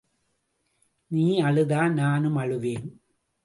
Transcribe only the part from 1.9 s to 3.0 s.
நானும் அழுவேன்.